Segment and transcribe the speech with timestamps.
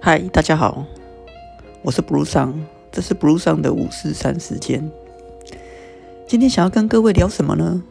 [0.00, 0.84] 嗨，大家好，
[1.82, 2.60] 我是 Blue 上，
[2.90, 4.90] 这是 Blue 上的五四三时间。
[6.26, 7.82] 今天想要跟各位聊什么呢？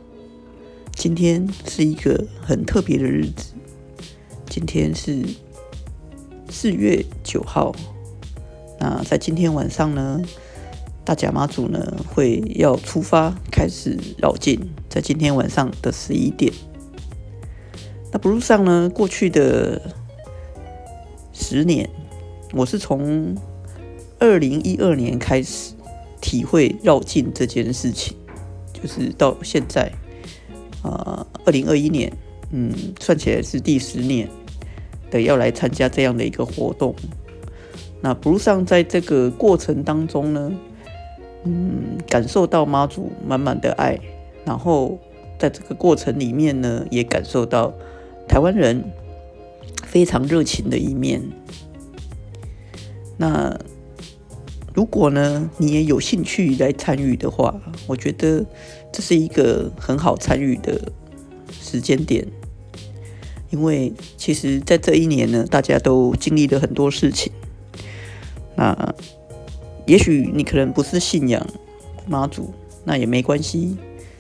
[0.93, 3.53] 今天是一个很特别的日子，
[4.49, 5.25] 今天是
[6.49, 7.73] 四月九号。
[8.79, 10.21] 那在今天晚上呢，
[11.05, 14.59] 大甲妈祖呢会要出发开始绕境，
[14.89, 16.51] 在今天晚上的十一点。
[18.11, 19.81] 那 Blue 上呢，过去的
[21.47, 21.87] 十年。
[22.53, 23.35] 我是从
[24.17, 25.75] 二零一二年开始
[26.19, 28.17] 体会绕境这件事情，
[28.73, 29.91] 就是到现在，
[30.81, 32.11] 啊，二零二一年，
[32.49, 34.27] 嗯，算起来是第十年
[35.11, 36.95] 的要来参加这样的一个活动。
[38.01, 40.51] 那不如上在这个过程当中呢，
[41.43, 43.99] 嗯，感受到妈祖满满的爱，
[44.45, 44.97] 然后
[45.37, 47.71] 在这个过程里面呢，也感受到
[48.27, 48.83] 台湾人
[49.85, 51.21] 非常热情的一面。
[53.17, 53.57] 那
[54.73, 57.55] 如果呢，你也有兴趣来参与的话，
[57.87, 58.45] 我觉得
[58.91, 60.91] 这是一个很好参与的
[61.49, 62.27] 时间点，
[63.51, 67.31] 因为其实，在这一年呢，大家都经历了很多事情。
[68.57, 68.93] 那
[69.85, 71.45] 也许你可能不是信仰
[72.05, 73.77] 妈祖，那也没关系，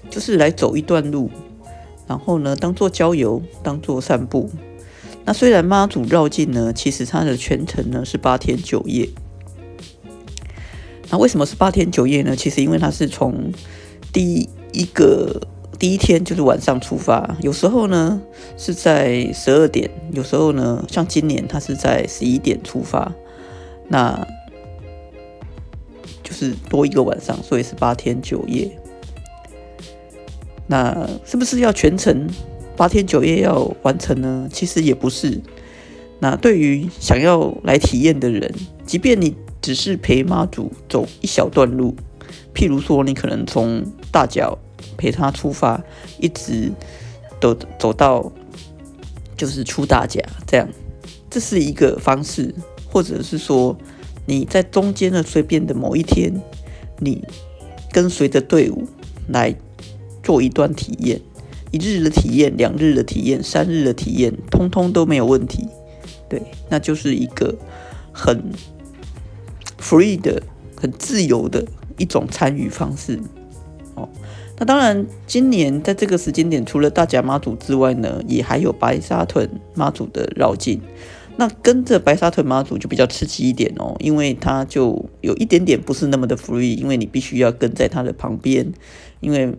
[0.09, 1.29] 就是来走一段路，
[2.07, 4.49] 然后呢，当做郊游，当做散步。
[5.25, 9.09] 那虽然妈祖绕境呢，其实它的全程呢是八天九夜。
[11.09, 12.35] 那为什么是八天九夜呢？
[12.35, 13.51] 其实因为它是从
[14.13, 15.41] 第一个
[15.79, 18.21] 第一天就是晚上出发，有时候呢
[18.55, 23.11] 是在十二点，有时候呢像今年它是在十一点出发，
[23.87, 24.27] 那
[26.23, 28.69] 就是多一个晚上，所以是八天九夜。
[30.67, 32.27] 那是不是要全程？
[32.77, 35.41] 八天九夜要完成呢，其实也不是。
[36.19, 38.53] 那对于想要来体验的人，
[38.85, 41.95] 即便你只是陪妈祖走一小段路，
[42.53, 44.57] 譬如说你可能从大脚
[44.97, 45.83] 陪他出发，
[46.19, 46.71] 一直
[47.41, 48.31] 走走到
[49.35, 50.67] 就是出大甲这样，
[51.29, 52.53] 这是一个方式。
[52.87, 53.77] 或者是说
[54.25, 56.41] 你在中间的随便的某一天，
[56.99, 57.21] 你
[57.91, 58.87] 跟随着队伍
[59.27, 59.53] 来
[60.23, 61.19] 做一段体验。
[61.75, 65.67] 一日的体验，两日的体验，三日的体验，通通都没有问题。
[66.29, 67.53] 对，那就是一个
[68.13, 68.41] 很
[69.77, 70.41] free 的、
[70.79, 73.19] 很自由的一种参与方式。
[73.95, 74.07] 哦，
[74.57, 80.79] 那当然，今年在这个时间点，除了大甲妈祖之外呢，也还有白沙屯妈祖的绕境。
[81.35, 88.71] 那跟着白沙屯妈祖就比较刺激一点哦，因为它就有一点点不是那么的 free，因为你必须要跟在它的旁边，
[89.19, 89.53] 因为。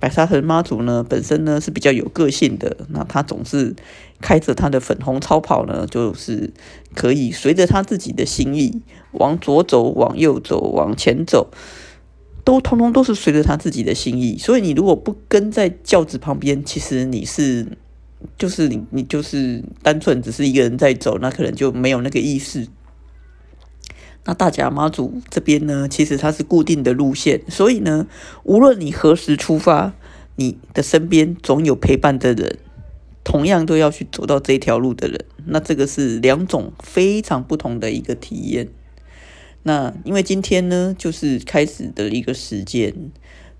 [0.00, 3.74] 白沙屯妈祖呢，本身呢是比较有个性的，那他总是
[4.20, 6.52] 开着他的粉红超跑呢，就是
[6.94, 8.82] 可以随着他自己的心意
[9.12, 11.50] 往左走、往右走、往前走，
[12.44, 14.38] 都通通都是随着他自己的心意。
[14.38, 17.66] 所以你如果不跟在轿子旁边，其实你是
[18.36, 22.66] 就是你你就是单纯只是一个人在走，那可能就没有那个意思。
[24.28, 28.06] 那大甲妈祖这边呢，其实它是固定的路线，所以呢，
[28.44, 29.94] 无论你何时出发，
[30.36, 32.58] 你的身边总有陪伴的人，
[33.24, 35.24] 同样都要去走到这条路的人。
[35.46, 38.68] 那这个是两种非常不同的一个体验。
[39.62, 43.10] 那因为今天呢，就是开始的一个时间，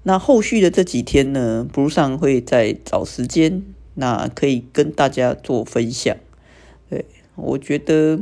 [0.03, 3.63] 那后续的这几天呢，不如上会再找时间，
[3.95, 6.15] 那可以跟大家做分享。
[6.91, 8.21] 对我觉得。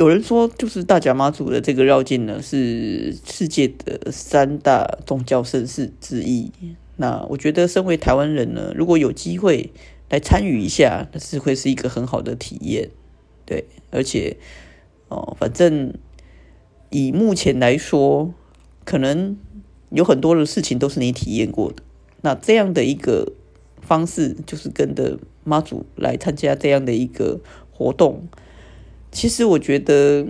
[0.00, 6.50] 有人说，就是大甲妈祖的这个绕境呢，是世界的三大宗教盛事之一。
[6.96, 9.70] 那我觉得，身为台湾人呢，如果有机会
[10.08, 12.88] 来参与一下，那是会是一个很好的体验。
[13.44, 14.38] 对，而且
[15.08, 15.92] 哦，反正
[16.88, 18.32] 以目前来说，
[18.86, 19.36] 可能
[19.90, 21.82] 有很多的事情都是你体验过的。
[22.22, 23.34] 那这样的一个
[23.82, 28.26] 方式，就是跟着妈祖来参加这样的一个活动。
[29.12, 30.28] 其实我觉得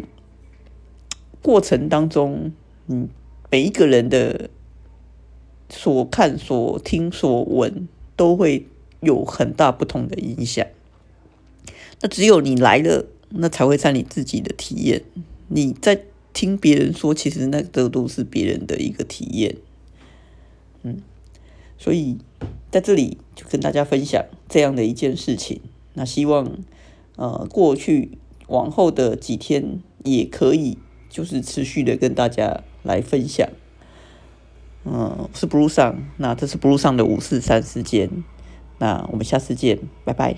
[1.43, 2.53] 过程当中，
[2.87, 3.09] 嗯，
[3.51, 4.49] 每一个人的
[5.69, 7.87] 所看、所听、所闻，
[8.17, 8.67] 都会
[9.01, 10.67] 有很大不同的影响。
[12.01, 15.03] 那只有你来了，那才会在你自己的体验。
[15.49, 16.01] 你在
[16.33, 19.57] 听别人说，其实那个都是别人的一个体验。
[20.83, 21.03] 嗯，
[21.77, 22.17] 所以
[22.71, 25.61] 在这里就跟大家分享这样的一件事情。
[25.93, 26.59] 那希望
[27.17, 28.13] 呃过去。
[28.51, 30.77] 往后的几天也可以，
[31.09, 33.49] 就是持续的跟大家来分享。
[34.85, 38.25] 嗯，是 Blue 上，那这是 Blue 上的五四三时间，
[38.79, 40.37] 那我们下次见，拜拜。